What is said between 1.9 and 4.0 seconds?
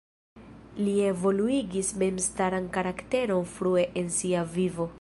memstaran karakteron frue